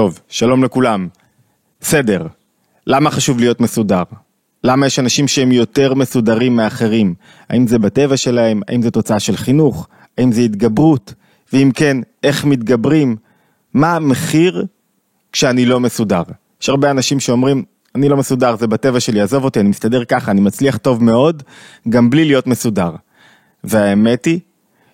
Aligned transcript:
טוב, 0.00 0.20
שלום 0.28 0.64
לכולם. 0.64 1.08
סדר. 1.82 2.26
למה 2.86 3.10
חשוב 3.10 3.38
להיות 3.38 3.60
מסודר? 3.60 4.02
למה 4.64 4.86
יש 4.86 4.98
אנשים 4.98 5.28
שהם 5.28 5.52
יותר 5.52 5.94
מסודרים 5.94 6.56
מאחרים? 6.56 7.14
האם 7.50 7.66
זה 7.66 7.78
בטבע 7.78 8.16
שלהם? 8.16 8.60
האם 8.68 8.82
זה 8.82 8.90
תוצאה 8.90 9.20
של 9.20 9.36
חינוך? 9.36 9.88
האם 10.18 10.32
זה 10.32 10.40
התגברות? 10.40 11.14
ואם 11.52 11.70
כן, 11.74 11.96
איך 12.22 12.44
מתגברים? 12.44 13.16
מה 13.74 13.96
המחיר 13.96 14.66
כשאני 15.32 15.66
לא 15.66 15.80
מסודר? 15.80 16.22
יש 16.62 16.68
הרבה 16.68 16.90
אנשים 16.90 17.20
שאומרים, 17.20 17.64
אני 17.94 18.08
לא 18.08 18.16
מסודר, 18.16 18.56
זה 18.56 18.66
בטבע 18.66 19.00
שלי, 19.00 19.20
עזוב 19.20 19.44
אותי, 19.44 19.60
אני 19.60 19.68
מסתדר 19.68 20.04
ככה, 20.04 20.30
אני 20.30 20.40
מצליח 20.40 20.76
טוב 20.76 21.04
מאוד, 21.04 21.42
גם 21.88 22.10
בלי 22.10 22.24
להיות 22.24 22.46
מסודר. 22.46 22.90
והאמת 23.64 24.24
היא 24.24 24.40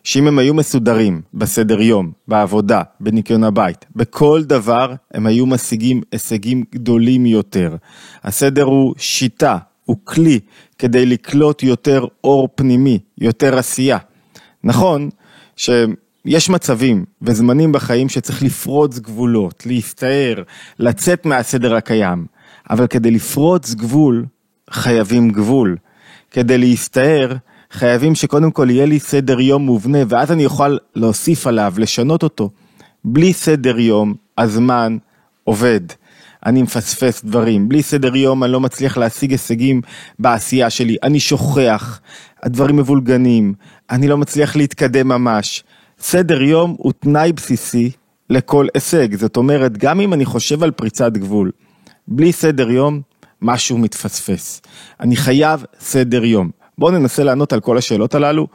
שאם 0.07 0.27
הם 0.27 0.39
היו 0.39 0.55
מסודרים 0.55 1.21
בסדר 1.35 1.81
יום, 1.81 2.13
בעבודה, 2.29 2.83
בניקיון 3.01 3.45
הבית, 3.45 3.85
בכל 3.97 4.43
דבר, 4.45 4.95
הם 5.15 5.27
היו 5.27 5.47
משיגים 5.47 6.03
הישגים 6.13 6.65
גדולים 6.75 7.27
יותר. 7.27 7.77
הסדר 8.25 8.63
הוא 8.63 8.95
שיטה, 8.99 9.59
הוא 9.85 9.97
כלי 10.05 10.41
כדי 10.79 11.07
לקלוט 11.07 11.63
יותר 11.63 12.05
אור 12.25 12.49
פנימי, 12.55 12.99
יותר 13.19 13.59
עשייה. 13.59 13.99
נכון 14.65 15.11
שיש 15.57 16.51
מצבים 16.51 17.05
וזמנים 17.23 17.73
בחיים 17.73 18.09
שצריך 18.09 18.43
לפרוץ 18.43 18.99
גבולות, 18.99 19.67
להסתער, 19.67 20.43
לצאת 20.79 21.27
מהסדר 21.27 21.75
הקיים, 21.75 22.27
אבל 22.71 22.87
כדי 22.87 23.11
לפרוץ 23.11 23.75
גבול, 23.75 24.27
חייבים 24.71 25.31
גבול. 25.31 25.77
כדי 26.31 26.59
להסתער, 26.59 27.37
חייבים 27.77 28.15
שקודם 28.15 28.51
כל 28.51 28.71
יהיה 28.71 28.87
לי 28.87 28.99
סדר 28.99 29.41
יום 29.41 29.63
מובנה, 29.63 29.99
ואז 30.09 30.33
אני 30.33 30.45
אוכל 30.45 30.77
להוסיף 30.95 31.47
עליו, 31.47 31.75
לשנות 31.79 32.23
אותו. 32.23 32.51
בלי 33.05 33.33
סדר 33.33 33.79
יום, 33.79 34.15
הזמן 34.39 34.97
עובד. 35.45 35.81
אני 36.47 36.63
מפספס 36.63 37.25
דברים, 37.25 37.69
בלי 37.69 37.83
סדר 37.83 38.17
יום 38.17 38.45
אני 38.45 38.53
לא 38.53 38.61
מצליח 38.61 38.97
להשיג 38.97 39.31
הישגים 39.31 39.81
בעשייה 40.19 40.71
שלי, 40.71 40.97
אני 41.03 41.21
שוכח, 41.21 42.01
הדברים 42.43 42.77
מבולגנים, 42.77 43.55
אני 43.91 44.09
לא 44.09 44.19
מצליח 44.19 44.57
להתקדם 44.57 45.09
ממש. 45.09 45.65
סדר 46.01 46.43
יום 46.43 46.75
הוא 46.79 46.93
תנאי 47.01 47.33
בסיסי 47.33 47.91
לכל 48.31 48.67
הישג, 48.75 49.17
זאת 49.17 49.37
אומרת, 49.37 49.79
גם 49.79 50.01
אם 50.01 50.13
אני 50.13 50.25
חושב 50.25 50.63
על 50.63 50.71
פריצת 50.71 51.13
גבול, 51.13 51.51
בלי 52.09 52.33
סדר 52.33 52.71
יום, 52.71 53.01
משהו 53.43 53.79
מתפספס. 53.79 54.63
אני 55.01 55.17
חייב 55.17 55.65
סדר 55.81 56.25
יום. 56.25 56.56
בואו 56.79 56.91
ננסה 56.91 57.25
לענות 57.25 57.53
על 57.53 57.61
כל 57.61 57.79
השאלות 57.79 58.15
הללו. 58.15 58.47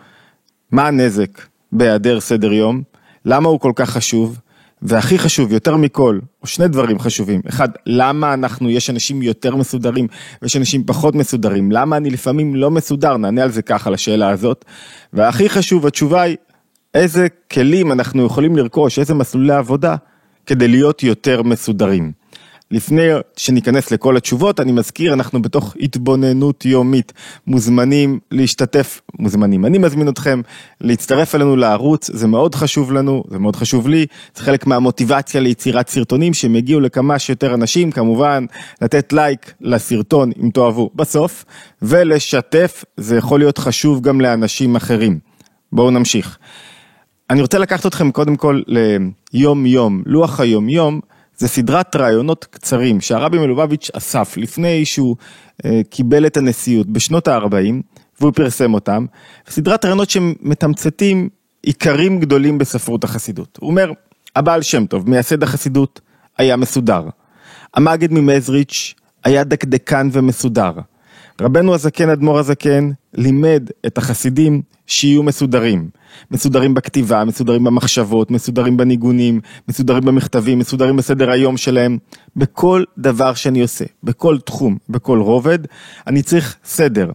מה 0.71 0.87
הנזק 0.87 1.41
בהיעדר 1.71 2.19
סדר 2.19 2.53
יום? 2.53 2.81
למה 3.25 3.49
הוא 3.49 3.59
כל 3.59 3.71
כך 3.75 3.89
חשוב? 3.89 4.39
והכי 4.81 5.19
חשוב, 5.19 5.51
יותר 5.51 5.75
מכל, 5.75 6.19
או 6.41 6.47
שני 6.47 6.67
דברים 6.67 6.99
חשובים. 6.99 7.41
אחד, 7.49 7.69
למה 7.85 8.33
אנחנו, 8.33 8.69
יש 8.69 8.89
אנשים 8.89 9.21
יותר 9.21 9.55
מסודרים 9.55 10.07
ויש 10.41 10.57
אנשים 10.57 10.83
פחות 10.83 11.15
מסודרים? 11.15 11.71
למה 11.71 11.97
אני 11.97 12.09
לפעמים 12.09 12.55
לא 12.55 12.71
מסודר? 12.71 13.17
נענה 13.17 13.43
על 13.43 13.51
זה 13.51 13.61
ככה, 13.61 13.89
לשאלה 13.89 14.29
הזאת. 14.29 14.65
והכי 15.13 15.49
חשוב, 15.49 15.85
התשובה 15.87 16.21
היא, 16.21 16.37
איזה 16.93 17.27
כלים 17.51 17.91
אנחנו 17.91 18.25
יכולים 18.25 18.55
לרכוש, 18.55 18.99
איזה 18.99 19.13
מסלולי 19.13 19.53
עבודה, 19.53 19.95
כדי 20.45 20.67
להיות 20.67 21.03
יותר 21.03 21.43
מסודרים. 21.43 22.11
לפני 22.71 23.07
שניכנס 23.37 23.91
לכל 23.91 24.17
התשובות, 24.17 24.59
אני 24.59 24.71
מזכיר, 24.71 25.13
אנחנו 25.13 25.41
בתוך 25.41 25.75
התבוננות 25.79 26.65
יומית, 26.65 27.13
מוזמנים 27.47 28.19
להשתתף, 28.31 29.01
מוזמנים, 29.19 29.65
אני 29.65 29.77
מזמין 29.77 30.09
אתכם 30.09 30.41
להצטרף 30.81 31.35
אלינו 31.35 31.55
לערוץ, 31.55 32.11
זה 32.13 32.27
מאוד 32.27 32.55
חשוב 32.55 32.91
לנו, 32.91 33.23
זה 33.29 33.39
מאוד 33.39 33.55
חשוב 33.55 33.87
לי, 33.87 34.05
זה 34.35 34.43
חלק 34.43 34.67
מהמוטיבציה 34.67 35.41
ליצירת 35.41 35.89
סרטונים 35.89 36.33
שהם 36.33 36.55
יגיעו 36.55 36.79
לכמה 36.79 37.19
שיותר 37.19 37.53
אנשים, 37.53 37.91
כמובן, 37.91 38.45
לתת 38.81 39.13
לייק 39.13 39.53
לסרטון 39.61 40.31
אם 40.43 40.49
תאהבו 40.49 40.89
בסוף, 40.95 41.45
ולשתף, 41.81 42.85
זה 42.97 43.17
יכול 43.17 43.39
להיות 43.39 43.57
חשוב 43.57 44.01
גם 44.01 44.21
לאנשים 44.21 44.75
אחרים. 44.75 45.19
בואו 45.71 45.91
נמשיך. 45.91 46.37
אני 47.29 47.41
רוצה 47.41 47.59
לקחת 47.59 47.85
אתכם 47.85 48.11
קודם 48.11 48.35
כל 48.35 48.61
ליום 48.67 49.65
יום, 49.65 50.03
לוח 50.05 50.39
היום 50.39 50.69
יום, 50.69 50.99
זה 51.41 51.47
סדרת 51.47 51.95
רעיונות 51.95 52.45
קצרים 52.45 53.01
שהרבי 53.01 53.37
מלובביץ' 53.37 53.89
אסף 53.93 54.37
לפני 54.37 54.85
שהוא 54.85 55.15
אה, 55.65 55.81
קיבל 55.89 56.25
את 56.25 56.37
הנשיאות 56.37 56.87
בשנות 56.87 57.27
ה-40 57.27 57.73
והוא 58.19 58.31
פרסם 58.35 58.73
אותם, 58.73 59.05
סדרת 59.49 59.85
רעיונות 59.85 60.09
שמתמצתים 60.09 61.29
עיקרים 61.63 62.19
גדולים 62.19 62.57
בספרות 62.57 63.03
החסידות. 63.03 63.57
הוא 63.61 63.69
אומר, 63.69 63.91
הבעל 64.35 64.61
שם 64.61 64.85
טוב, 64.85 65.09
מייסד 65.09 65.43
החסידות, 65.43 66.01
היה 66.37 66.55
מסודר. 66.55 67.03
המגד 67.73 68.11
ממזריץ' 68.11 68.93
היה 69.23 69.43
דקדקן 69.43 70.09
ומסודר. 70.11 70.71
רבנו 71.41 71.73
הזקן, 71.73 72.09
אדמו"ר 72.09 72.39
הזקן, 72.39 72.91
לימד 73.13 73.69
את 73.85 73.97
החסידים 73.97 74.61
שיהיו 74.87 75.23
מסודרים. 75.23 75.89
מסודרים 76.31 76.73
בכתיבה, 76.73 77.25
מסודרים 77.25 77.63
במחשבות, 77.63 78.31
מסודרים 78.31 78.77
בניגונים, 78.77 79.41
מסודרים 79.67 80.05
במכתבים, 80.05 80.59
מסודרים 80.59 80.95
בסדר 80.95 81.31
היום 81.31 81.57
שלהם. 81.57 81.97
בכל 82.35 82.83
דבר 82.97 83.33
שאני 83.33 83.61
עושה, 83.61 83.85
בכל 84.03 84.37
תחום, 84.39 84.77
בכל 84.89 85.19
רובד, 85.19 85.59
אני 86.07 86.21
צריך 86.21 86.55
סדר. 86.65 87.11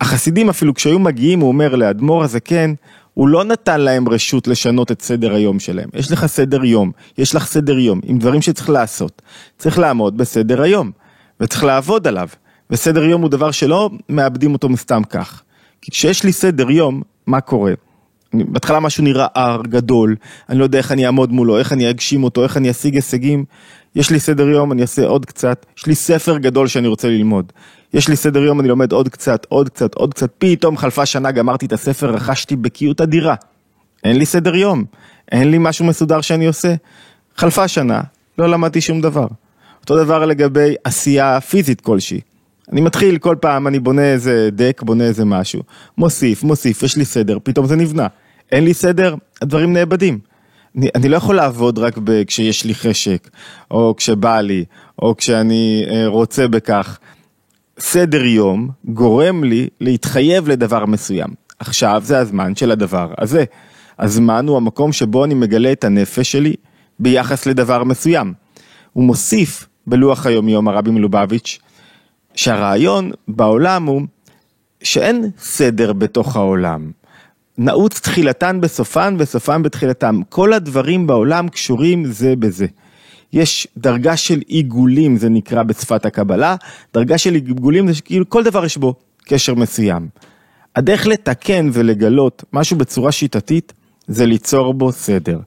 החסידים 0.00 0.48
אפילו 0.48 0.74
כשהיו 0.74 0.98
מגיעים, 0.98 1.40
הוא 1.40 1.48
אומר 1.48 1.74
לאדמו"ר 1.74 2.24
הזקן, 2.24 2.74
הוא 3.14 3.28
לא 3.28 3.44
נתן 3.44 3.80
להם 3.80 4.08
רשות 4.08 4.48
לשנות 4.48 4.92
את 4.92 5.02
סדר 5.02 5.34
היום 5.34 5.60
שלהם. 5.60 5.88
יש 5.94 6.12
לך 6.12 6.26
סדר 6.26 6.64
יום, 6.64 6.92
יש 7.18 7.34
לך 7.34 7.46
סדר 7.46 7.78
יום 7.78 8.00
עם 8.04 8.18
דברים 8.18 8.42
שצריך 8.42 8.70
לעשות. 8.70 9.22
צריך 9.58 9.78
לעמוד 9.78 10.16
בסדר 10.16 10.62
היום, 10.62 10.90
וצריך 11.40 11.64
לעבוד 11.64 12.06
עליו. 12.06 12.28
וסדר 12.70 13.04
יום 13.04 13.22
הוא 13.22 13.30
דבר 13.30 13.50
שלא 13.50 13.90
מאבדים 14.08 14.52
אותו 14.52 14.68
מסתם 14.68 15.02
כך. 15.10 15.42
כי 15.82 15.90
כשיש 15.90 16.24
לי 16.24 16.32
סדר 16.32 16.70
יום, 16.70 17.02
מה 17.26 17.40
קורה? 17.40 17.72
בהתחלה 18.34 18.80
משהו 18.80 19.04
נראה 19.04 19.26
הר 19.34 19.62
גדול, 19.62 20.16
אני 20.48 20.58
לא 20.58 20.64
יודע 20.64 20.78
איך 20.78 20.92
אני 20.92 21.06
אעמוד 21.06 21.32
מולו, 21.32 21.58
איך 21.58 21.72
אני 21.72 21.90
אגשים 21.90 22.24
אותו, 22.24 22.42
איך 22.42 22.56
אני 22.56 22.70
אשיג 22.70 22.94
הישגים. 22.94 23.44
יש 23.96 24.10
לי 24.10 24.20
סדר 24.20 24.48
יום, 24.48 24.72
אני 24.72 24.82
אעשה 24.82 25.06
עוד 25.06 25.26
קצת, 25.26 25.66
יש 25.78 25.86
לי 25.86 25.94
ספר 25.94 26.38
גדול 26.38 26.68
שאני 26.68 26.88
רוצה 26.88 27.08
ללמוד. 27.08 27.52
יש 27.94 28.08
לי 28.08 28.16
סדר 28.16 28.42
יום, 28.42 28.60
אני 28.60 28.68
לומד 28.68 28.92
עוד 28.92 29.08
קצת, 29.08 29.46
עוד 29.48 29.68
קצת, 29.68 29.94
עוד 29.94 30.14
קצת, 30.14 30.30
פתאום 30.38 30.76
חלפה 30.76 31.06
שנה, 31.06 31.30
גמרתי 31.30 31.66
את 31.66 31.72
הספר, 31.72 32.10
רכשתי 32.10 32.56
בקיאות 32.56 33.00
אדירה. 33.00 33.34
אין 34.04 34.16
לי 34.16 34.26
סדר 34.26 34.54
יום, 34.56 34.84
אין 35.32 35.50
לי 35.50 35.56
משהו 35.60 35.84
מסודר 35.84 36.20
שאני 36.20 36.46
עושה. 36.46 36.74
חלפה 37.36 37.68
שנה, 37.68 38.00
לא 38.38 38.48
למדתי 38.48 38.80
שום 38.80 39.00
דבר. 39.00 39.26
אותו 39.80 40.04
דבר 40.04 40.26
לגבי 40.26 40.74
עשייה 40.84 41.40
פיזית 41.40 41.80
כלשהי. 41.80 42.20
אני 42.72 42.80
מתחיל 42.80 43.18
כל 43.18 43.36
פעם, 43.40 43.66
אני 43.66 43.78
בונה 43.78 44.02
איזה 44.02 44.48
דק, 44.52 44.82
בונה 44.82 45.04
איזה 45.04 45.24
משהו, 45.24 45.62
מוסיף, 45.98 46.42
מוסיף, 46.42 46.82
יש 46.82 46.96
לי 46.96 47.04
סדר, 47.04 47.38
פתאום 47.42 47.66
זה 47.66 47.76
נבנה. 47.76 48.06
אין 48.52 48.64
לי 48.64 48.74
סדר, 48.74 49.14
הדברים 49.42 49.72
נאבדים. 49.72 50.18
אני, 50.76 50.88
אני 50.94 51.08
לא 51.08 51.16
יכול 51.16 51.36
לעבוד 51.36 51.78
רק 51.78 51.98
ב, 52.04 52.24
כשיש 52.24 52.64
לי 52.64 52.74
חשק, 52.74 53.30
או 53.70 53.94
כשבא 53.96 54.40
לי, 54.40 54.64
או 55.02 55.16
כשאני 55.16 55.84
אה, 55.90 56.06
רוצה 56.06 56.48
בכך. 56.48 56.98
סדר 57.78 58.24
יום 58.24 58.68
גורם 58.84 59.44
לי 59.44 59.68
להתחייב 59.80 60.48
לדבר 60.48 60.86
מסוים. 60.86 61.28
עכשיו 61.58 62.02
זה 62.04 62.18
הזמן 62.18 62.56
של 62.56 62.70
הדבר 62.70 63.12
הזה. 63.18 63.44
הזמן 63.98 64.48
הוא 64.48 64.56
המקום 64.56 64.92
שבו 64.92 65.24
אני 65.24 65.34
מגלה 65.34 65.72
את 65.72 65.84
הנפש 65.84 66.32
שלי 66.32 66.54
ביחס 66.98 67.46
לדבר 67.46 67.84
מסוים. 67.84 68.32
הוא 68.92 69.04
מוסיף 69.04 69.66
בלוח 69.86 70.26
היומיום 70.26 70.68
הרבי 70.68 70.90
מלובביץ' 70.90 71.58
שהרעיון 72.38 73.10
בעולם 73.28 73.86
הוא 73.86 74.02
שאין 74.82 75.30
סדר 75.38 75.92
בתוך 75.92 76.36
העולם. 76.36 76.90
נעוץ 77.58 78.00
תחילתן 78.00 78.60
בסופן 78.60 79.16
וסופן 79.18 79.62
בתחילתם. 79.62 80.20
כל 80.28 80.52
הדברים 80.52 81.06
בעולם 81.06 81.48
קשורים 81.48 82.04
זה 82.04 82.36
בזה. 82.36 82.66
יש 83.32 83.68
דרגה 83.76 84.16
של 84.16 84.40
עיגולים, 84.46 85.16
זה 85.16 85.28
נקרא 85.28 85.62
בשפת 85.62 86.06
הקבלה, 86.06 86.56
דרגה 86.94 87.18
של 87.18 87.34
עיגולים 87.34 87.92
זה 87.92 88.02
כאילו 88.02 88.28
כל 88.28 88.44
דבר 88.44 88.64
יש 88.64 88.76
בו 88.76 88.94
קשר 89.24 89.54
מסוים. 89.54 90.08
הדרך 90.76 91.06
לתקן 91.06 91.70
ולגלות 91.72 92.44
משהו 92.52 92.76
בצורה 92.76 93.12
שיטתית, 93.12 93.72
זה 94.08 94.26
ליצור 94.26 94.74
בו 94.74 94.92
סדר. 94.92 95.40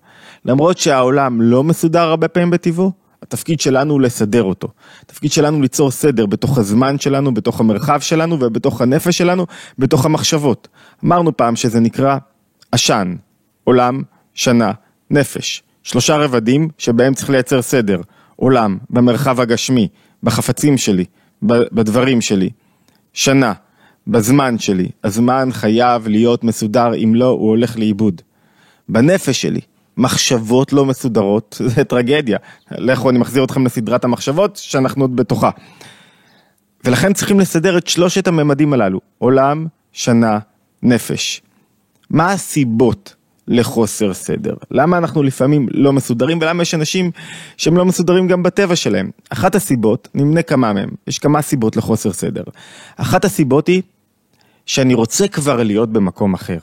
למרות 0.45 0.77
שהעולם 0.77 1.41
לא 1.41 1.63
מסודר 1.63 2.01
הרבה 2.01 2.27
פעמים 2.27 2.49
בטבעו, 2.49 3.00
התפקיד 3.21 3.59
שלנו 3.59 3.93
הוא 3.93 4.01
לסדר 4.01 4.43
אותו. 4.43 4.67
התפקיד 5.01 5.31
שלנו 5.31 5.61
ליצור 5.61 5.91
סדר 5.91 6.25
בתוך 6.25 6.57
הזמן 6.57 6.99
שלנו, 6.99 7.33
בתוך 7.33 7.59
המרחב 7.59 7.99
שלנו 7.99 8.37
ובתוך 8.39 8.81
הנפש 8.81 9.17
שלנו, 9.17 9.45
בתוך 9.79 10.05
המחשבות. 10.05 10.67
אמרנו 11.05 11.37
פעם 11.37 11.55
שזה 11.55 11.79
נקרא 11.79 12.17
עשן, 12.71 13.15
עולם, 13.63 14.01
שנה, 14.33 14.71
נפש. 15.09 15.63
שלושה 15.83 16.17
רבדים 16.17 16.69
שבהם 16.77 17.13
צריך 17.13 17.29
לייצר 17.29 17.61
סדר. 17.61 18.01
עולם, 18.35 18.77
במרחב 18.89 19.39
הגשמי, 19.39 19.87
בחפצים 20.23 20.77
שלי, 20.77 21.05
בדברים 21.43 22.21
שלי. 22.21 22.49
שנה, 23.13 23.53
בזמן 24.07 24.59
שלי. 24.59 24.89
הזמן 25.03 25.49
חייב 25.51 26.07
להיות 26.07 26.43
מסודר, 26.43 26.95
אם 26.95 27.15
לא, 27.15 27.25
הוא 27.25 27.49
הולך 27.49 27.77
לאיבוד. 27.77 28.21
בנפש 28.89 29.41
שלי, 29.41 29.61
מחשבות 29.97 30.73
לא 30.73 30.85
מסודרות, 30.85 31.61
זה 31.75 31.83
טרגדיה. 31.83 32.37
לכו, 32.71 33.09
אני 33.09 33.19
מחזיר 33.19 33.43
אתכם 33.43 33.65
לסדרת 33.65 34.03
המחשבות 34.03 34.55
שאנחנו 34.55 35.03
עוד 35.03 35.15
בתוכה. 35.15 35.49
ולכן 36.85 37.13
צריכים 37.13 37.39
לסדר 37.39 37.77
את 37.77 37.87
שלושת 37.87 38.27
הממדים 38.27 38.73
הללו, 38.73 38.99
עולם, 39.17 39.67
שנה, 39.91 40.39
נפש. 40.83 41.41
מה 42.09 42.31
הסיבות 42.31 43.15
לחוסר 43.47 44.13
סדר? 44.13 44.53
למה 44.71 44.97
אנחנו 44.97 45.23
לפעמים 45.23 45.67
לא 45.71 45.93
מסודרים 45.93 46.37
ולמה 46.41 46.61
יש 46.61 46.73
אנשים 46.73 47.11
שהם 47.57 47.77
לא 47.77 47.85
מסודרים 47.85 48.27
גם 48.27 48.43
בטבע 48.43 48.75
שלהם? 48.75 49.11
אחת 49.29 49.55
הסיבות, 49.55 50.07
נמנה 50.13 50.41
כמה 50.41 50.73
מהם, 50.73 50.89
יש 51.07 51.19
כמה 51.19 51.41
סיבות 51.41 51.77
לחוסר 51.77 52.13
סדר. 52.13 52.43
אחת 52.95 53.25
הסיבות 53.25 53.67
היא 53.67 53.81
שאני 54.65 54.93
רוצה 54.93 55.27
כבר 55.27 55.63
להיות 55.63 55.89
במקום 55.89 56.33
אחר. 56.33 56.57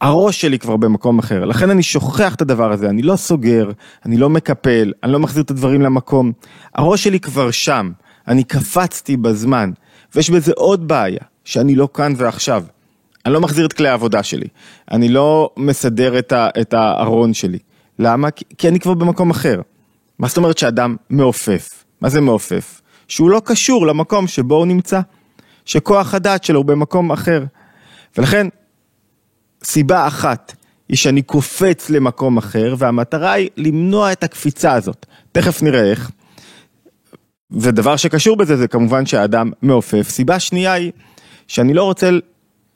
הראש 0.00 0.40
שלי 0.40 0.58
כבר 0.58 0.76
במקום 0.76 1.18
אחר, 1.18 1.44
לכן 1.44 1.70
אני 1.70 1.82
שוכח 1.82 2.34
את 2.34 2.40
הדבר 2.40 2.72
הזה, 2.72 2.88
אני 2.88 3.02
לא 3.02 3.16
סוגר, 3.16 3.70
אני 4.06 4.16
לא 4.16 4.30
מקפל, 4.30 4.92
אני 5.02 5.12
לא 5.12 5.18
מחזיר 5.18 5.42
את 5.42 5.50
הדברים 5.50 5.82
למקום. 5.82 6.32
הראש 6.74 7.04
שלי 7.04 7.20
כבר 7.20 7.50
שם, 7.50 7.90
אני 8.28 8.44
קפצתי 8.44 9.16
בזמן, 9.16 9.70
ויש 10.14 10.30
בזה 10.30 10.52
עוד 10.56 10.88
בעיה, 10.88 11.20
שאני 11.44 11.74
לא 11.74 11.88
כאן 11.94 12.12
ועכשיו. 12.16 12.64
אני 13.26 13.34
לא 13.34 13.40
מחזיר 13.40 13.66
את 13.66 13.72
כלי 13.72 13.88
העבודה 13.88 14.22
שלי, 14.22 14.46
אני 14.90 15.08
לא 15.08 15.50
מסדר 15.56 16.18
את, 16.18 16.32
ה, 16.32 16.48
את 16.60 16.74
הארון 16.74 17.34
שלי. 17.34 17.58
למה? 17.98 18.30
כי, 18.30 18.44
כי 18.58 18.68
אני 18.68 18.80
כבר 18.80 18.94
במקום 18.94 19.30
אחר. 19.30 19.60
מה 20.18 20.28
זאת 20.28 20.36
אומרת 20.36 20.58
שאדם 20.58 20.96
מעופף? 21.10 21.84
מה 22.00 22.08
זה 22.08 22.20
מעופף? 22.20 22.80
שהוא 23.08 23.30
לא 23.30 23.42
קשור 23.44 23.86
למקום 23.86 24.26
שבו 24.26 24.54
הוא 24.54 24.66
נמצא, 24.66 25.00
שכוח 25.64 26.14
הדעת 26.14 26.44
שלו 26.44 26.58
הוא 26.58 26.66
במקום 26.66 27.12
אחר. 27.12 27.44
ולכן, 28.18 28.46
סיבה 29.64 30.06
אחת 30.06 30.54
היא 30.88 30.96
שאני 30.96 31.22
קופץ 31.22 31.90
למקום 31.90 32.36
אחר, 32.36 32.74
והמטרה 32.78 33.32
היא 33.32 33.48
למנוע 33.56 34.12
את 34.12 34.24
הקפיצה 34.24 34.72
הזאת. 34.72 35.06
תכף 35.32 35.62
נראה 35.62 35.90
איך. 35.90 36.10
ודבר 37.50 37.96
שקשור 37.96 38.36
בזה 38.36 38.56
זה 38.56 38.68
כמובן 38.68 39.06
שהאדם 39.06 39.50
מעופף. 39.62 40.08
סיבה 40.08 40.38
שנייה 40.38 40.72
היא 40.72 40.92
שאני 41.48 41.74
לא 41.74 41.84
רוצה 41.84 42.10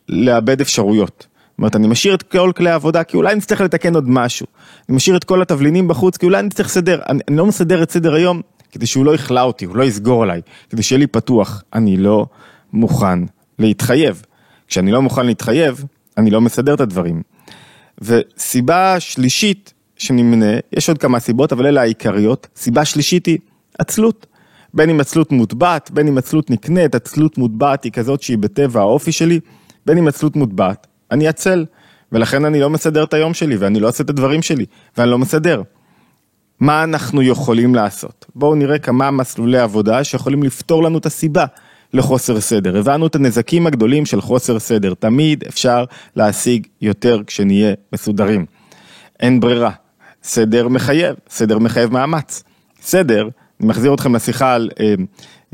לאבד 0.08 0.60
אפשרויות. 0.60 1.26
זאת 1.54 1.58
אומרת, 1.58 1.76
אני 1.76 1.86
משאיר 1.86 2.14
את 2.14 2.22
כל 2.22 2.52
כלי 2.56 2.70
העבודה 2.70 3.04
כי 3.04 3.16
אולי 3.16 3.34
נצטרך 3.34 3.60
לתקן 3.60 3.94
עוד 3.94 4.08
משהו. 4.08 4.46
אני 4.88 4.96
משאיר 4.96 5.16
את 5.16 5.25
כל 5.25 5.42
התבלינים 5.42 5.88
בחוץ 5.88 6.16
כי 6.16 6.26
אולי 6.26 6.42
נצטרך 6.42 6.66
לסדר. 6.66 7.00
אני, 7.08 7.20
אני 7.28 7.37
לא 7.37 7.46
מסדר 7.46 7.82
את 7.82 7.90
סדר 7.90 8.14
היום 8.14 8.40
כדי 8.72 8.87
שהוא 8.87 9.04
לא 9.04 9.14
יכלה 9.14 9.42
אותי, 9.42 9.64
הוא 9.64 9.76
לא 9.76 9.84
יסגור 9.84 10.22
עליי, 10.22 10.40
כדי 10.70 10.82
שיהיה 10.82 10.98
לי 10.98 11.06
פתוח. 11.06 11.62
אני 11.72 11.96
לא 11.96 12.26
מוכן 12.72 13.19
להתחייב. 13.58 14.22
כשאני 14.69 14.92
לא 14.92 15.02
מוכן 15.02 15.26
להתחייב, 15.26 15.84
אני 16.19 16.31
לא 16.31 16.40
מסדר 16.40 16.75
את 16.75 16.81
הדברים. 16.81 17.22
וסיבה 18.00 19.00
שלישית 19.00 19.75
שנמנה, 19.96 20.52
יש 20.72 20.88
עוד 20.88 20.99
כמה 20.99 21.20
סיבות, 21.20 21.52
אבל 21.52 21.66
אלה 21.66 21.81
העיקריות. 21.81 22.46
סיבה 22.56 22.84
שלישית 22.84 23.26
היא 23.26 23.38
עצלות. 23.78 24.26
בין 24.75 24.90
אם 24.90 25.00
עצלות 25.00 25.32
מוטבעת, 25.32 25.90
בין 25.90 26.08
אם 26.08 26.19
עצלות 26.19 26.50
נקנית, 26.50 26.94
עצלות 26.94 27.38
מוטבעת 27.38 27.84
היא 27.84 27.93
כזאת 27.93 28.22
שהיא 28.22 28.38
בטבע 28.38 28.81
האופי 28.81 29.12
שלי, 29.12 29.40
בין 29.87 29.99
אם 29.99 30.08
עצלות 30.08 30.37
מוטבעת, 30.37 30.87
אני 31.11 31.28
עצל, 31.28 31.64
ולכן 32.12 32.44
אני 32.44 32.61
לא 32.61 32.70
מסדר 32.70 33.05
את 33.05 33.14
היום 33.14 33.34
שלי, 33.34 33.56
ואני 33.56 33.81
לא 33.81 33.88
עושה 33.88 34.05
את 34.05 34.11
הדברים 34.11 34.43
שלי, 34.43 34.66
ואני 34.96 35.11
לא 35.11 35.19
מסדר. 35.19 35.62
מה 36.61 36.84
אנחנו 36.84 37.22
יכולים 37.22 37.75
לעשות? 37.75 38.26
בואו 38.34 38.55
נראה 38.55 38.78
כמה 38.78 39.11
מסלולי 39.11 39.58
עבודה 39.58 40.05
שיכולים 40.05 40.43
לפתור 40.43 40.82
לנו 40.82 40.99
את 40.99 41.06
הסיבה 41.06 41.44
לחוסר 41.92 42.40
סדר. 42.40 42.78
הבנו 42.78 43.06
את 43.06 43.14
הנזקים 43.14 43.66
הגדולים 43.66 44.06
של 44.06 44.20
חוסר 44.20 44.58
סדר, 44.58 44.94
תמיד 44.94 45.44
אפשר 45.48 45.84
להשיג 46.16 46.66
יותר 46.81 47.22
כשנהיה 47.26 47.75
מסודרים. 47.92 48.46
אין 49.20 49.40
ברירה, 49.40 49.70
סדר 50.22 50.69
מחייב, 50.69 51.16
סדר 51.28 51.58
מחייב 51.58 51.92
מאמץ. 51.92 52.42
סדר, 52.82 53.28
אני 53.60 53.69
מחזיר 53.69 53.94
אתכם 53.94 54.16
לשיחה 54.16 54.54
על 54.54 54.70
אה, 54.81 54.94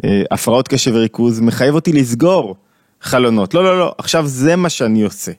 אה, 0.05 0.23
הפרעות 0.31 0.69
קשב 0.69 0.91
וריכוז, 0.95 1.41
מחייב 1.41 1.75
אותי 1.75 1.93
לסגור 1.93 2.57
חלונות. 3.01 3.55
לא, 3.55 3.65
לא, 3.65 3.79
לא, 3.79 3.95
עכשיו 3.99 4.27
זה 4.27 4.57
מה 4.57 4.69
שאני 4.69 5.03
עושה. 5.03 5.33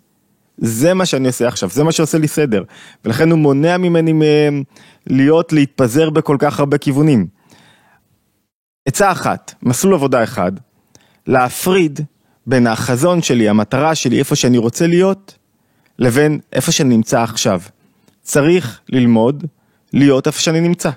זה 0.57 0.93
מה 0.93 1.05
שאני 1.05 1.27
עושה 1.27 1.47
עכשיו, 1.47 1.69
זה 1.69 1.83
מה 1.83 1.91
שעושה 1.91 2.17
לי 2.17 2.27
סדר. 2.27 2.63
ולכן 3.05 3.31
הוא 3.31 3.39
מונע 3.39 3.77
ממני 3.77 4.13
מהם 4.13 4.63
להיות, 5.07 5.53
להתפזר 5.53 6.09
בכל 6.09 6.35
כך 6.39 6.59
הרבה 6.59 6.77
כיוונים. 6.77 7.27
עצה 8.85 9.11
אחת, 9.11 9.53
מסלול 9.63 9.93
עבודה 9.93 10.23
אחד, 10.23 10.51
להפריד 11.31 11.99
בין 12.47 12.67
החזון 12.67 13.21
שלי, 13.21 13.49
המטרה 13.49 13.95
שלי, 13.95 14.19
איפה 14.19 14.35
שאני 14.35 14.57
רוצה 14.57 14.87
להיות, 14.87 15.37
לבין 15.99 16.39
איפה 16.53 16.71
שאני 16.71 16.95
נמצא 16.95 17.21
עכשיו. 17.21 17.61
צריך 18.21 18.79
ללמוד 18.89 19.45
להיות 19.93 20.27
איפה 20.27 20.41
שאני 20.41 20.61
נמצא. 20.61 20.89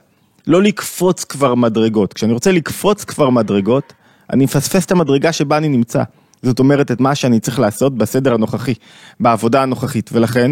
לא 0.47 0.63
לקפוץ 0.63 1.25
כבר 1.25 1.55
מדרגות. 1.55 2.13
כשאני 2.13 2.33
רוצה 2.33 2.53
לקפוץ 2.53 3.05
כבר 3.05 3.31
מדרגות, 3.31 3.93
אני 4.33 4.45
מפספס 4.45 4.85
את 4.87 4.91
המדרגה 4.91 5.33
שבה 5.33 5.57
אני 5.57 5.69
נמצא. 5.69 6.03
זאת 6.43 6.59
אומרת, 6.59 6.91
את 6.91 7.01
מה 7.01 7.15
שאני 7.15 7.41
צריך 7.41 7.59
לעשות 7.59 7.99
בסדר 7.99 8.35
הנוכחי, 8.35 8.75
בעבודה 9.21 9.63
הנוכחית, 9.63 10.11
ולכן, 10.13 10.51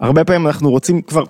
הרבה 0.00 0.24
פעמים 0.24 0.46
אנחנו 0.46 0.70
רוצים 0.70 1.02
כבר, 1.02 1.24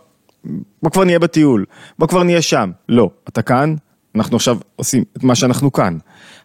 בוא 0.82 0.90
כבר 0.90 1.04
נהיה 1.04 1.18
בטיול, 1.18 1.64
בוא 1.98 2.08
כבר 2.08 2.22
נהיה 2.22 2.42
שם. 2.42 2.70
לא, 2.88 3.10
אתה 3.28 3.42
כאן, 3.42 3.74
אנחנו 4.16 4.36
עכשיו 4.36 4.58
עושים 4.76 5.04
את 5.16 5.24
מה 5.24 5.34
שאנחנו 5.34 5.72
כאן. 5.72 5.98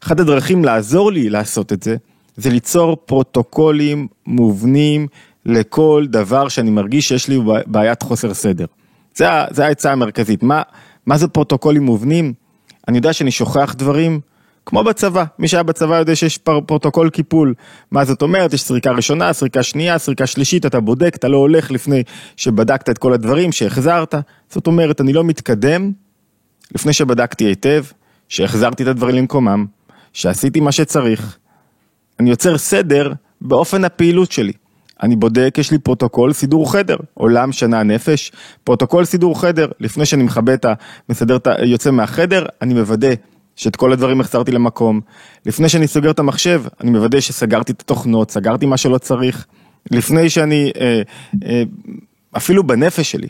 אחת 0.04 0.20
הדרכים 0.20 0.66
לעזור 0.66 1.12
לי 1.12 1.30
לעשות 1.30 1.74
את 1.74 1.84
זה, 1.84 1.96
זה 2.38 2.50
ליצור 2.50 2.98
פרוטוקולים 3.06 4.08
מובנים 4.28 5.08
לכל 5.46 6.06
דבר 6.10 6.48
שאני 6.48 6.70
מרגיש 6.70 7.08
שיש 7.08 7.28
לי 7.28 7.40
בעיית 7.68 8.02
חוסר 8.02 8.34
סדר. 8.34 8.66
זה 9.16 9.66
העצה 9.66 9.92
המרכזית. 9.92 10.44
מה, 10.44 10.62
מה 11.06 11.18
זה 11.18 11.28
פרוטוקולים 11.28 11.84
מובנים? 11.84 12.34
אני 12.88 12.98
יודע 12.98 13.14
שאני 13.14 13.32
שוכח 13.32 13.76
דברים, 13.78 14.20
כמו 14.66 14.84
בצבא, 14.84 15.24
מי 15.40 15.48
שהיה 15.48 15.64
בצבא 15.64 15.96
יודע 15.96 16.16
שיש 16.16 16.38
פרוטוקול 16.38 17.10
קיפול. 17.10 17.54
מה 17.92 18.06
זאת 18.06 18.22
אומרת? 18.22 18.54
יש 18.54 18.62
סריקה 18.62 18.92
ראשונה, 18.92 19.34
סריקה 19.34 19.64
שנייה, 19.64 19.98
סריקה 19.98 20.28
שלישית, 20.28 20.66
אתה 20.66 20.80
בודק, 20.80 21.16
אתה 21.16 21.28
לא 21.28 21.38
הולך 21.38 21.72
לפני 21.72 22.04
שבדקת 22.38 22.90
את 22.90 22.98
כל 22.98 23.14
הדברים, 23.14 23.52
שהחזרת. 23.52 24.16
זאת 24.50 24.68
אומרת, 24.68 25.02
אני 25.02 25.14
לא 25.14 25.24
מתקדם 25.24 25.92
לפני 26.76 26.94
שבדקתי 26.94 27.44
היטב, 27.44 27.84
שהחזרתי 28.28 28.84
את 28.84 28.88
הדברים 28.88 29.16
למקומם, 29.16 29.66
שעשיתי 30.14 30.60
מה 30.60 30.72
שצריך. 30.72 31.38
אני 32.20 32.30
יוצר 32.30 32.58
סדר 32.58 33.14
באופן 33.42 33.84
הפעילות 33.84 34.32
שלי. 34.32 34.54
אני 35.04 35.16
בודק, 35.16 35.56
יש 35.58 35.72
לי 35.72 35.80
פרוטוקול 35.80 36.34
סידור 36.34 36.72
חדר, 36.72 36.98
עולם 37.14 37.52
שנה 37.52 37.84
נפש, 37.84 38.32
פרוטוקול 38.64 39.06
סידור 39.06 39.42
חדר, 39.42 39.68
לפני 39.80 40.06
שאני 40.06 40.24
מכבה 40.24 40.54
את 40.54 40.66
ה... 40.66 40.74
מסדר 41.10 41.36
את 41.36 41.48
ה... 41.48 41.54
יוצא 41.66 41.92
מהחדר, 41.92 42.46
אני 42.62 42.74
מוודא 42.74 43.14
שאת 43.56 43.76
כל 43.76 43.94
הדברים 43.94 44.22
החזרתי 44.22 44.52
למקום. 44.52 45.02
לפני 45.46 45.70
שאני 45.70 45.88
סוגר 45.88 46.12
את 46.12 46.20
המחשב, 46.20 46.64
אני 46.82 46.92
מוודא 46.92 47.20
שסגרתי 47.20 47.72
את 47.72 47.82
התוכנות, 47.82 48.32
סגרתי 48.32 48.66
מה 48.66 48.78
שלא 48.78 48.98
צריך. 48.98 49.46
לפני 49.92 50.30
שאני, 50.30 50.72
אה, 50.80 51.02
אה, 51.46 51.64
אפילו 52.38 52.64
בנפש 52.64 53.12
שלי, 53.12 53.28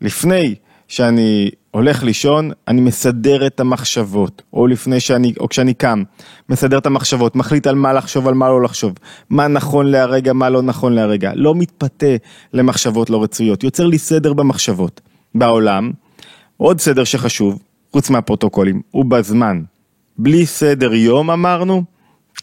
לפני 0.00 0.54
שאני 0.88 1.50
הולך 1.76 2.02
לישון, 2.02 2.50
אני 2.68 2.80
מסדר 2.80 3.46
את 3.46 3.60
המחשבות, 3.60 4.42
או 4.52 4.66
לפני 4.66 5.00
שאני, 5.00 5.32
או 5.40 5.48
כשאני 5.48 5.74
קם, 5.74 6.02
מסדר 6.48 6.78
את 6.78 6.86
המחשבות, 6.86 7.36
מחליט 7.36 7.66
על 7.66 7.74
מה 7.74 7.92
לחשוב, 7.92 8.28
על 8.28 8.34
מה 8.34 8.48
לא 8.48 8.62
לחשוב, 8.62 8.92
מה 9.30 9.48
נכון 9.48 9.86
להרגע, 9.86 10.32
מה 10.32 10.50
לא 10.50 10.62
נכון 10.62 10.92
להרגע, 10.92 11.32
לא 11.34 11.54
מתפתה 11.54 12.06
למחשבות 12.52 13.10
לא 13.10 13.22
רצויות, 13.22 13.64
יוצר 13.64 13.86
לי 13.86 13.98
סדר 13.98 14.32
במחשבות. 14.32 15.00
בעולם, 15.34 15.90
עוד 16.56 16.80
סדר 16.80 17.04
שחשוב, 17.04 17.58
חוץ 17.92 18.10
מהפרוטוקולים, 18.10 18.82
הוא 18.90 19.04
בזמן. 19.04 19.62
בלי 20.18 20.46
סדר 20.46 20.94
יום 20.94 21.30
אמרנו, 21.30 21.84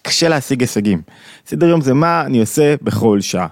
קשה 0.02 0.30
להשיג 0.30 0.62
הישגים. 0.62 1.02
סדר 1.48 1.68
יום 1.68 1.82
זה 1.82 1.94
מה 1.94 2.22
אני 2.26 2.40
עושה 2.40 2.76
בכל 2.82 3.22
שעה. 3.22 3.48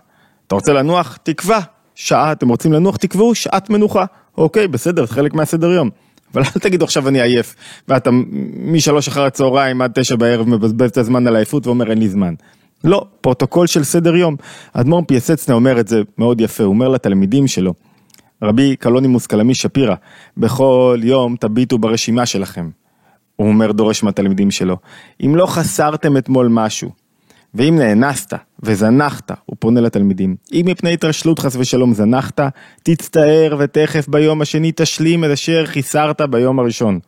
אתה 0.47 0.55
רוצה 0.55 0.73
לנוח? 0.73 1.17
תקבע 1.23 1.59
שעה, 1.95 2.31
אתם 2.31 2.49
רוצים 2.49 2.73
לנוח? 2.73 2.97
תקבעו 2.97 3.35
שעת 3.35 3.69
מנוחה. 3.69 4.05
אוקיי, 4.37 4.67
בסדר, 4.67 5.05
חלק 5.05 5.33
מהסדר 5.33 5.71
יום. 5.71 5.89
אבל 6.33 6.41
אל 6.41 6.61
תגידו 6.61 6.85
עכשיו 6.85 7.07
אני 7.07 7.21
עייף, 7.21 7.55
ואתה 7.87 8.09
משלוש 8.57 9.07
אחר 9.07 9.25
הצהריים 9.25 9.81
עד 9.81 9.91
תשע 9.93 10.15
בערב 10.15 10.49
מבזבז 10.49 10.89
את 10.89 10.97
הזמן 10.97 11.27
על 11.27 11.35
עייפות 11.35 11.67
ואומר 11.67 11.89
אין 11.89 11.97
לי 11.97 12.09
זמן. 12.09 12.33
לא, 12.83 13.05
פרוטוקול 13.21 13.67
של 13.67 13.83
סדר 13.83 14.15
יום. 14.15 14.35
אדמו"ר 14.73 15.03
פיאסצנה 15.07 15.55
אומר 15.55 15.79
את 15.79 15.87
זה 15.87 16.01
מאוד 16.17 16.41
יפה, 16.41 16.63
הוא 16.63 16.73
אומר 16.73 16.87
לתלמידים 16.87 17.47
שלו, 17.47 17.73
רבי 18.41 18.75
קלונימוס 18.75 19.27
קלמי 19.27 19.55
שפירא, 19.55 19.95
בכל 20.37 20.99
יום 21.03 21.35
תביטו 21.35 21.77
ברשימה 21.77 22.25
שלכם. 22.25 22.69
הוא 23.35 23.47
אומר 23.47 23.71
דורש 23.71 24.03
מהתלמידים 24.03 24.51
שלו, 24.51 24.77
אם 25.25 25.35
לא 25.35 25.45
חסרתם 25.45 26.17
אתמול 26.17 26.47
משהו, 26.47 26.91
ואם 27.55 27.79
נאנסת 27.79 28.33
וזנחת, 28.63 29.31
הוא 29.45 29.55
פונה 29.59 29.81
לתלמידים, 29.81 30.35
אם 30.53 30.65
מפני 30.65 30.93
התרשלות 30.93 31.39
חס 31.39 31.55
ושלום 31.55 31.93
זנחת, 31.93 32.39
תצטער 32.83 33.55
ותכף 33.59 34.07
ביום 34.07 34.41
השני 34.41 34.71
תשלים 34.75 35.25
את 35.25 35.29
אשר 35.29 35.65
חיסרת 35.65 36.21
ביום 36.21 36.59
הראשון. 36.59 36.99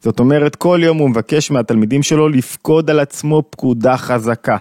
זאת 0.00 0.20
אומרת, 0.20 0.56
כל 0.56 0.80
יום 0.82 0.98
הוא 0.98 1.10
מבקש 1.10 1.50
מהתלמידים 1.50 2.02
שלו 2.02 2.28
לפקוד 2.28 2.90
על 2.90 3.00
עצמו 3.00 3.42
פקודה 3.50 3.96
חזקה. 3.96 4.56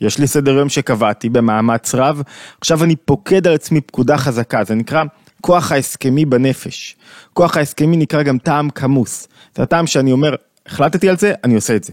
יש 0.00 0.18
לי 0.18 0.26
סדר 0.26 0.52
יום 0.52 0.68
שקבעתי 0.68 1.28
במאמץ 1.28 1.94
רב, 1.94 2.22
עכשיו 2.60 2.84
אני 2.84 2.96
פוקד 2.96 3.46
על 3.46 3.54
עצמי 3.54 3.80
פקודה 3.80 4.18
חזקה, 4.18 4.64
זה 4.64 4.74
נקרא 4.74 5.04
כוח 5.40 5.72
ההסכמי 5.72 6.24
בנפש. 6.24 6.96
כוח 7.32 7.56
ההסכמי 7.56 7.96
נקרא 7.96 8.22
גם 8.22 8.38
טעם 8.38 8.70
כמוס. 8.70 9.28
זה 9.56 9.62
הטעם 9.62 9.86
שאני 9.86 10.12
אומר, 10.12 10.34
החלטתי 10.66 11.08
על 11.08 11.16
זה, 11.16 11.32
אני 11.44 11.54
עושה 11.54 11.76
את 11.76 11.84
זה. 11.84 11.92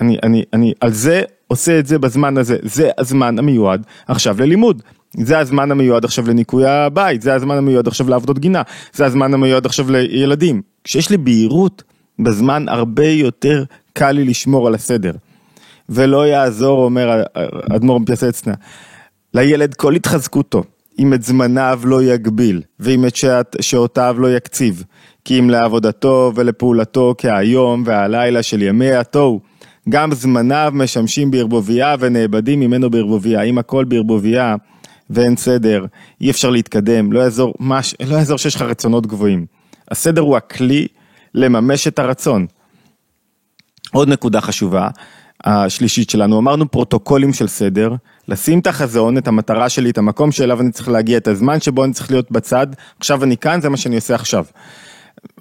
אני, 0.00 0.18
אני, 0.22 0.42
אני 0.52 0.72
על 0.80 0.92
זה 0.92 1.22
עושה 1.46 1.78
את 1.78 1.86
זה 1.86 1.98
בזמן 1.98 2.38
הזה, 2.38 2.56
זה 2.62 2.90
הזמן 2.98 3.38
המיועד 3.38 3.82
עכשיו 4.06 4.36
ללימוד. 4.40 4.82
זה 5.16 5.38
הזמן 5.38 5.70
המיועד 5.70 6.04
עכשיו 6.04 6.28
לניקוי 6.28 6.66
הבית, 6.66 7.22
זה 7.22 7.34
הזמן 7.34 7.56
המיועד 7.58 7.88
עכשיו 7.88 8.10
לעבודות 8.10 8.38
גינה, 8.38 8.62
זה 8.92 9.06
הזמן 9.06 9.34
המיועד 9.34 9.66
עכשיו 9.66 9.90
לילדים. 9.90 10.62
כשיש 10.84 11.10
לי 11.10 11.16
בהירות 11.16 11.82
בזמן 12.18 12.68
הרבה 12.68 13.06
יותר 13.06 13.64
קל 13.92 14.12
לי 14.12 14.24
לשמור 14.24 14.66
על 14.66 14.74
הסדר. 14.74 15.12
ולא 15.88 16.26
יעזור, 16.26 16.84
אומר 16.84 17.22
אדמו"ר 17.70 18.00
מפייסצנה, 18.00 18.54
לילד 19.34 19.74
כל 19.74 19.94
התחזקותו, 19.94 20.64
אם 20.98 21.14
את 21.14 21.22
זמניו 21.22 21.80
לא 21.84 22.02
יגביל, 22.02 22.62
ואם 22.80 23.06
את 23.06 23.16
שעת, 23.16 23.56
שעותיו 23.60 24.16
לא 24.18 24.36
יקציב, 24.36 24.84
כי 25.24 25.38
אם 25.38 25.50
לעבודתו 25.50 26.32
ולפעולתו 26.34 27.14
כהיום 27.18 27.82
והלילה 27.86 28.42
של 28.42 28.62
ימי 28.62 28.92
התוהו, 28.92 29.40
גם 29.88 30.14
זמניו 30.14 30.70
משמשים 30.74 31.30
בערבוביה 31.30 31.94
ונאבדים 31.98 32.60
ממנו 32.60 32.90
בערבוביה. 32.90 33.42
אם 33.42 33.58
הכל 33.58 33.84
בערבוביה 33.84 34.56
ואין 35.10 35.36
סדר, 35.36 35.86
אי 36.20 36.30
אפשר 36.30 36.50
להתקדם, 36.50 37.12
לא 37.12 37.20
יעזור, 37.20 37.54
מש, 37.60 37.94
לא 38.06 38.16
יעזור 38.16 38.38
שיש 38.38 38.56
לך 38.56 38.62
רצונות 38.62 39.06
גבוהים. 39.06 39.46
הסדר 39.90 40.20
הוא 40.20 40.36
הכלי 40.36 40.86
לממש 41.34 41.88
את 41.88 41.98
הרצון. 41.98 42.46
עוד 43.92 44.08
נקודה 44.08 44.40
חשובה, 44.40 44.88
השלישית 45.44 46.10
שלנו, 46.10 46.38
אמרנו 46.38 46.70
פרוטוקולים 46.70 47.32
של 47.32 47.48
סדר, 47.48 47.94
לשים 48.28 48.58
את 48.58 48.66
החזון, 48.66 49.18
את 49.18 49.28
המטרה 49.28 49.68
שלי, 49.68 49.90
את 49.90 49.98
המקום 49.98 50.32
שאליו 50.32 50.60
אני 50.60 50.72
צריך 50.72 50.88
להגיע, 50.88 51.16
את 51.16 51.28
הזמן 51.28 51.60
שבו 51.60 51.84
אני 51.84 51.92
צריך 51.92 52.10
להיות 52.10 52.30
בצד, 52.30 52.66
עכשיו 52.98 53.24
אני 53.24 53.36
כאן, 53.36 53.60
זה 53.60 53.68
מה 53.68 53.76
שאני 53.76 53.96
עושה 53.96 54.14
עכשיו. 54.14 54.44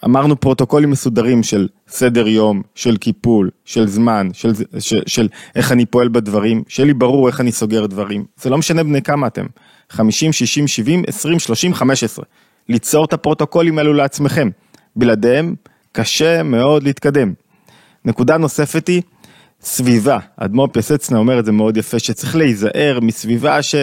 אמרנו 0.06 0.40
פרוטוקולים 0.40 0.90
מסודרים 0.90 1.44
של 1.44 1.68
סדר 1.88 2.28
יום, 2.28 2.62
של 2.76 2.98
קיפול, 2.98 3.50
של 3.66 3.88
זמן, 3.88 4.30
של, 4.34 4.52
של, 4.80 5.02
של 5.06 5.28
איך 5.56 5.72
אני 5.72 5.86
פועל 5.86 6.08
בדברים, 6.08 6.64
שיהיה 6.68 6.88
לי 6.88 6.94
ברור 6.94 7.28
איך 7.28 7.42
אני 7.42 7.52
סוגר 7.52 7.86
דברים. 7.86 8.26
זה 8.42 8.50
לא 8.50 8.58
משנה 8.58 8.84
בני 8.84 9.02
כמה 9.02 9.28
אתם, 9.28 9.46
50, 9.90 10.34
60, 10.34 10.68
70, 10.68 11.04
20, 11.08 11.40
30, 11.40 11.74
15. 11.74 12.26
ליצור 12.70 13.06
את 13.06 13.14
הפרוטוקולים 13.14 13.78
האלו 13.78 13.94
לעצמכם. 13.94 14.50
בלעדיהם 14.96 15.56
קשה 15.92 16.44
מאוד 16.44 16.84
להתקדם. 16.84 17.34
נקודה 18.06 18.38
נוספת 18.38 18.88
היא 18.88 19.02
סביבה. 19.62 20.18
אדמו"ר 20.38 20.68
פייסצנה 20.68 21.18
אומר 21.18 21.40
את 21.40 21.46
זה 21.46 21.52
מאוד 21.52 21.78
יפה, 21.78 22.00
שצריך 22.00 22.36
להיזהר 22.36 23.00
מסביבה 23.02 23.62
ש... 23.62 23.76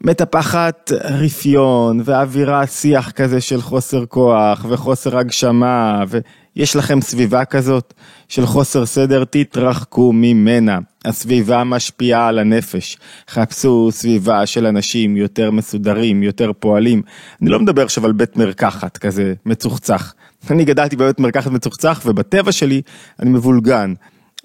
מטפחת 0.00 0.92
רפיון 1.04 2.00
ואווירה 2.04 2.66
שיח 2.66 3.10
כזה 3.10 3.40
של 3.40 3.60
חוסר 3.60 4.06
כוח 4.06 4.66
וחוסר 4.68 5.18
הגשמה 5.18 6.04
ויש 6.08 6.76
לכם 6.76 7.00
סביבה 7.00 7.44
כזאת 7.44 7.94
של 8.28 8.46
חוסר 8.46 8.86
סדר, 8.86 9.24
תתרחקו 9.24 10.12
ממנה. 10.12 10.78
הסביבה 11.04 11.64
משפיעה 11.64 12.28
על 12.28 12.38
הנפש. 12.38 12.98
חפשו 13.28 13.88
סביבה 13.92 14.46
של 14.46 14.66
אנשים 14.66 15.16
יותר 15.16 15.50
מסודרים, 15.50 16.22
יותר 16.22 16.52
פועלים. 16.58 17.02
אני 17.42 17.50
לא 17.50 17.60
מדבר 17.60 17.82
עכשיו 17.82 18.06
על 18.06 18.12
בית 18.12 18.36
מרקחת 18.36 18.96
כזה 18.96 19.34
מצוחצח. 19.46 20.14
אני 20.50 20.64
גדלתי 20.64 20.96
בבית 20.96 21.20
מרקחת 21.20 21.50
מצוחצח 21.50 22.02
ובטבע 22.06 22.52
שלי 22.52 22.82
אני 23.20 23.30
מבולגן. 23.30 23.94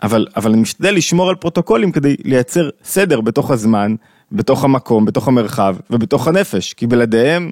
אבל, 0.03 0.27
אבל 0.35 0.51
אני 0.51 0.61
משתדל 0.61 0.95
לשמור 0.95 1.29
על 1.29 1.35
פרוטוקולים 1.35 1.91
כדי 1.91 2.15
לייצר 2.25 2.69
סדר 2.83 3.21
בתוך 3.21 3.51
הזמן 3.51 3.95
בתוך 4.31 4.63
המקום, 4.63 5.05
בתוך 5.05 5.27
המרחב 5.27 5.75
ובתוך 5.89 6.27
הנפש, 6.27 6.73
כי 6.73 6.87
בלעדיהם 6.87 7.51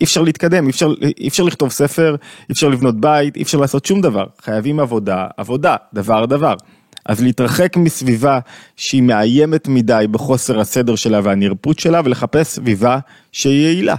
אי 0.00 0.04
אפשר 0.04 0.22
להתקדם, 0.22 0.64
אי 0.64 0.70
אפשר, 0.70 0.92
אי 1.18 1.28
אפשר 1.28 1.42
לכתוב 1.42 1.70
ספר, 1.70 2.16
אי 2.48 2.52
אפשר 2.52 2.68
לבנות 2.68 3.00
בית, 3.00 3.36
אי 3.36 3.42
אפשר 3.42 3.58
לעשות 3.58 3.86
שום 3.86 4.00
דבר. 4.00 4.24
חייבים 4.42 4.80
עבודה, 4.80 5.26
עבודה, 5.36 5.76
דבר 5.94 6.26
דבר. 6.26 6.54
אז 7.06 7.22
להתרחק 7.22 7.76
מסביבה 7.76 8.38
שהיא 8.76 9.02
מאיימת 9.02 9.68
מדי 9.68 10.04
בחוסר 10.10 10.60
הסדר 10.60 10.96
שלה 10.96 11.20
והנרפות 11.24 11.78
שלה 11.78 12.00
ולחפש 12.04 12.46
סביבה 12.46 12.98
שהיא 13.32 13.66
יעילה. 13.66 13.94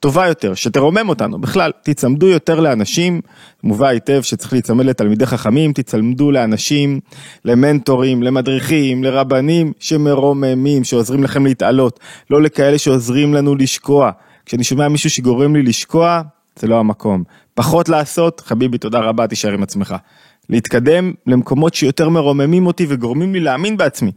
טובה 0.00 0.26
יותר, 0.26 0.54
שתרומם 0.54 1.08
אותנו. 1.08 1.40
בכלל, 1.40 1.72
תצמדו 1.82 2.28
יותר 2.28 2.60
לאנשים, 2.60 3.20
מובא 3.62 3.86
היטב 3.86 4.22
שצריך 4.22 4.52
להיצמד 4.52 4.84
לתלמידי 4.84 5.26
חכמים, 5.26 5.72
תצמדו 5.72 6.30
לאנשים, 6.30 7.00
למנטורים, 7.44 8.22
למדריכים, 8.22 9.04
לרבנים 9.04 9.72
שמרוממים, 9.78 10.84
שעוזרים 10.84 11.24
לכם 11.24 11.46
להתעלות, 11.46 12.00
לא 12.30 12.42
לכאלה 12.42 12.78
שעוזרים 12.78 13.34
לנו 13.34 13.54
לשקוע. 13.54 14.10
כשאני 14.46 14.64
שומע 14.64 14.88
מישהו 14.88 15.10
שגורם 15.10 15.56
לי 15.56 15.62
לשקוע, 15.62 16.22
זה 16.56 16.66
לא 16.66 16.80
המקום. 16.80 17.24
פחות 17.54 17.88
לעשות, 17.88 18.40
חביבי, 18.40 18.78
תודה 18.78 18.98
רבה, 18.98 19.26
תישאר 19.26 19.52
עם 19.52 19.62
עצמך. 19.62 19.94
להתקדם 20.50 21.12
למקומות 21.26 21.74
שיותר 21.74 22.08
מרוממים 22.08 22.66
אותי 22.66 22.86
וגורמים 22.88 23.34
לי 23.34 23.40
להאמין 23.40 23.76
בעצמי. 23.76 24.12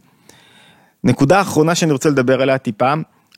נקודה 1.03 1.41
אחרונה 1.41 1.75
שאני 1.75 1.91
רוצה 1.91 2.09
לדבר 2.09 2.41
עליה 2.41 2.57
טיפה, 2.57 2.93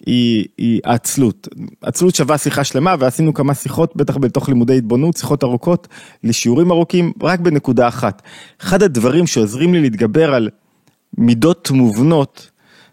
היא, 0.06 0.46
היא 0.58 0.80
עצלות. 0.84 1.48
עצלות 1.82 2.16
שווה 2.16 2.38
שיחה 2.38 2.64
שלמה 2.64 2.96
ועשינו 3.00 3.34
כמה 3.34 3.54
שיחות, 3.54 3.96
בטח 3.96 4.18
בתוך 4.18 4.50
לימודי 4.50 4.78
התבוננות, 4.78 5.18
שיחות 5.18 5.44
ארוכות, 5.44 5.88
לשיעורים 6.24 6.72
ארוכים, 6.72 7.12
רק 7.22 7.40
בנקודה 7.40 7.88
אחת. 7.88 8.22
אחד 8.62 8.84
הדברים 8.84 9.28
שעוזרים 9.28 9.74
לי 9.74 9.82
להתגבר 9.82 10.34
על 10.34 10.50
מידות 11.18 11.72
מובנות, 11.72 12.50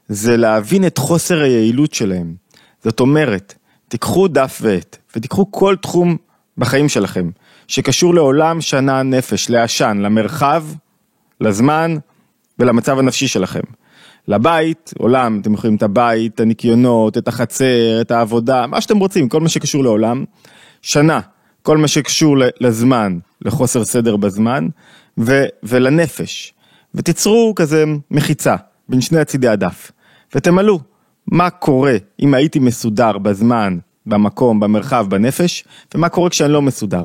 זה 0.09 0.37
להבין 0.37 0.87
את 0.87 0.99
חוסר 0.99 1.43
היעילות 1.43 1.95
שלהם. 1.95 2.35
זאת 2.85 3.00
אומרת, 3.00 3.55
תיקחו 3.88 4.29
דף 4.29 4.59
ועט, 4.62 4.97
ותיקחו 5.17 5.53
כל 5.53 5.77
תחום 5.83 6.17
בחיים 6.59 6.88
שלכם, 6.88 7.31
שקשור 7.69 8.15
לעולם 8.15 8.61
שנה 8.61 9.03
נפש, 9.03 9.50
לעשן, 9.50 9.99
למרחב, 10.00 10.65
לזמן 11.41 11.97
ולמצב 12.59 12.99
הנפשי 12.99 13.29
שלכם. 13.29 13.61
לבית, 14.28 14.94
עולם, 14.99 15.40
אתם 15.40 15.54
יכולים 15.54 15.76
את 15.76 15.82
הבית, 15.82 16.35
את 16.35 16.40
הניקיונות, 16.40 17.18
את 17.18 17.28
החצר, 17.28 18.00
את 18.00 18.11
העבודה, 18.11 18.66
מה 18.66 18.80
שאתם 18.80 18.99
רוצים, 18.99 19.28
כל 19.28 19.40
מה 19.40 19.49
שקשור 19.49 19.85
לעולם. 19.85 20.25
שנה, 20.82 21.20
כל 21.62 21.76
מה 21.76 21.88
שקשור 21.88 22.37
לזמן, 22.61 23.18
לחוסר 23.42 23.85
סדר 23.85 24.16
בזמן, 24.16 24.68
ו, 25.18 25.44
ולנפש. 25.62 26.54
ותיצרו 26.94 27.52
כזה 27.56 27.85
מחיצה 28.11 28.56
בין 28.88 29.00
שני 29.00 29.20
הצידי 29.20 29.49
הדף, 29.49 29.92
ותמלאו 30.35 30.78
מה 31.26 31.50
קורה 31.50 31.97
אם 32.20 32.35
הייתי 32.35 32.58
מסודר 32.58 33.18
בזמן, 33.18 33.78
במקום, 34.06 34.61
במרחב, 34.61 35.06
בנפש, 35.08 35.64
ומה 35.94 36.08
קורה 36.08 36.30
כשאני 36.30 36.52
לא 36.52 36.62
מסודר. 36.62 37.04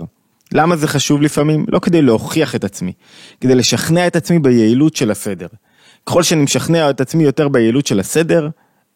למה 0.53 0.75
זה 0.75 0.87
חשוב 0.87 1.21
לפעמים? 1.21 1.65
לא 1.67 1.79
כדי 1.79 2.01
להוכיח 2.01 2.55
את 2.55 2.63
עצמי, 2.63 2.93
כדי 3.41 3.55
לשכנע 3.55 4.07
את 4.07 4.15
עצמי 4.15 4.39
ביעילות 4.39 4.95
של 4.95 5.11
הסדר. 5.11 5.47
ככל 6.05 6.23
שאני 6.23 6.43
משכנע 6.43 6.89
את 6.89 7.01
עצמי 7.01 7.23
יותר 7.23 7.47
ביעילות 7.47 7.87
של 7.87 7.99
הסדר, 7.99 8.49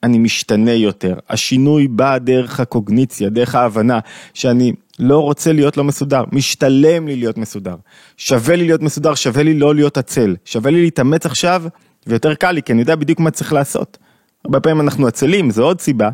אני 0.04 0.18
משתנה 0.18 0.72
יותר. 0.72 1.16
השינוי 1.30 1.88
בא 1.88 2.18
דרך 2.18 2.60
הקוגניציה, 2.60 3.30
דרך 3.30 3.56
ההבנה 3.56 4.00
שאני 4.34 4.74
לא 5.00 5.20
רוצה 5.20 5.54
להיות 5.54 5.78
לא 5.78 5.84
מסודר, 5.84 6.24
משתלם 6.32 7.08
לי 7.08 7.16
להיות 7.16 7.38
מסודר. 7.38 7.76
שווה 8.18 8.56
לי 8.56 8.66
להיות 8.66 8.82
מסודר, 8.82 9.16
שווה 9.16 9.44
לי 9.44 9.54
לא 9.54 9.76
להיות 9.76 9.98
עצל. 9.98 10.36
שווה 10.46 10.72
לי 10.72 10.82
להתאמץ 10.82 11.26
עכשיו, 11.26 11.64
ויותר 12.08 12.34
קל 12.34 12.52
לי, 12.52 12.64
כי 12.64 12.74
אני 12.74 12.82
יודע 12.82 12.96
בדיוק 12.96 13.20
מה 13.20 13.32
צריך 13.32 13.54
לעשות. 13.54 13.98
הרבה 14.46 14.60
פעמים 14.60 14.82
אנחנו 14.82 15.08
עצלים, 15.08 15.52
זו 15.52 15.64
עוד 15.64 15.82
סיבה, 15.82 16.10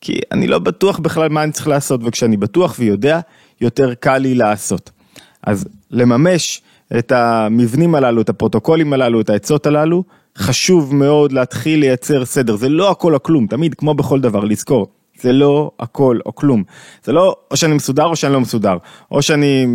כי 0.00 0.20
אני 0.32 0.46
לא 0.46 0.58
בטוח 0.58 0.98
בכלל 0.98 1.28
מה 1.28 1.42
אני 1.42 1.52
צריך 1.52 1.68
לעשות, 1.68 2.00
וכשאני 2.04 2.36
בטוח 2.36 2.76
ויודע, 2.78 3.20
יותר 3.60 3.94
קל 3.94 4.18
לי 4.18 4.34
לעשות. 4.34 4.90
אז 5.42 5.68
לממש 5.90 6.62
את 6.98 7.12
המבנים 7.12 7.94
הללו, 7.94 8.20
את 8.20 8.28
הפרוטוקולים 8.28 8.92
הללו, 8.92 9.20
את 9.20 9.30
העצות 9.30 9.66
הללו, 9.66 10.04
חשוב 10.38 10.94
מאוד 10.94 11.32
להתחיל 11.32 11.80
לייצר 11.80 12.24
סדר, 12.24 12.56
זה 12.56 12.68
לא 12.68 12.90
הכל 12.90 13.14
או 13.14 13.22
כלום, 13.22 13.46
תמיד 13.46 13.74
כמו 13.74 13.94
בכל 13.94 14.20
דבר, 14.20 14.44
לזכור, 14.44 14.86
זה 15.20 15.32
לא 15.32 15.70
הכל 15.80 16.18
או 16.26 16.34
כלום. 16.34 16.62
זה 17.04 17.12
לא 17.12 17.36
או 17.50 17.56
שאני 17.56 17.74
מסודר 17.74 18.04
או 18.04 18.16
שאני 18.16 18.32
לא 18.32 18.40
מסודר, 18.40 18.76
או 19.10 19.22
שאני 19.22 19.66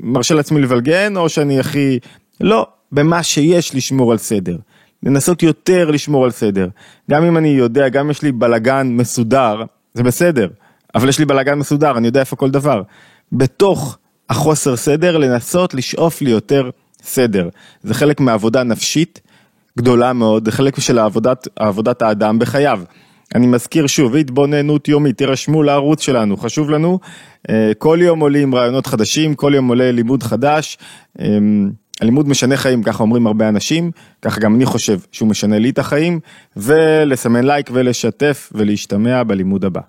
מרשה 0.00 0.34
לעצמי 0.34 0.60
לבלגן 0.60 1.16
או 1.16 1.28
שאני 1.28 1.60
הכי... 1.60 1.98
לא, 2.40 2.66
במה 2.92 3.22
שיש 3.22 3.74
לשמור 3.74 4.12
על 4.12 4.18
סדר. 4.18 4.56
לנסות 5.02 5.42
יותר 5.42 5.90
לשמור 5.90 6.24
על 6.24 6.30
סדר. 6.30 6.68
גם 7.10 7.24
אם 7.24 7.36
אני 7.36 7.48
יודע, 7.48 7.88
גם 7.88 8.04
אם 8.04 8.10
יש 8.10 8.22
לי 8.22 8.32
בלגן 8.32 8.88
מסודר, 8.90 9.62
זה 9.94 10.02
בסדר, 10.02 10.48
אבל 10.94 11.08
יש 11.08 11.18
לי 11.18 11.24
בלגן 11.24 11.58
מסודר, 11.58 11.96
אני 11.96 12.06
יודע 12.06 12.20
איפה 12.20 12.36
כל 12.36 12.50
דבר. 12.50 12.82
בתוך 13.32 13.98
החוסר 14.30 14.76
סדר, 14.76 15.16
לנסות 15.16 15.74
לשאוף 15.74 16.22
לי 16.22 16.30
יותר 16.30 16.70
סדר. 17.02 17.48
זה 17.82 17.94
חלק 17.94 18.20
מעבודה 18.20 18.62
נפשית 18.62 19.20
גדולה 19.78 20.12
מאוד, 20.12 20.48
חלק 20.48 20.80
של 20.80 20.98
עבודת, 20.98 21.48
עבודת 21.56 22.02
האדם 22.02 22.38
בחייו. 22.38 22.80
אני 23.34 23.46
מזכיר 23.46 23.86
שוב, 23.86 24.16
התבוננות 24.16 24.88
יומית, 24.88 25.18
תירשמו 25.18 25.62
לערוץ 25.62 26.02
שלנו, 26.02 26.36
חשוב 26.36 26.70
לנו, 26.70 26.98
אה, 27.50 27.72
כל 27.78 27.98
יום 28.02 28.20
עולים 28.20 28.54
רעיונות 28.54 28.86
חדשים, 28.86 29.34
כל 29.34 29.52
יום 29.54 29.68
עולה 29.68 29.92
לימוד 29.92 30.22
חדש, 30.22 30.78
אמ, 31.20 31.70
הלימוד 32.00 32.28
משנה 32.28 32.56
חיים, 32.56 32.82
ככה 32.82 33.02
אומרים 33.02 33.26
הרבה 33.26 33.48
אנשים, 33.48 33.90
ככה 34.22 34.40
גם 34.40 34.54
אני 34.54 34.64
חושב 34.64 34.98
שהוא 35.12 35.28
משנה 35.28 35.58
לי 35.58 35.70
את 35.70 35.78
החיים, 35.78 36.20
ולסמן 36.56 37.44
לייק 37.44 37.70
ולשתף 37.72 38.52
ולהשתמע 38.54 39.22
בלימוד 39.22 39.64
הבא. 39.64 39.80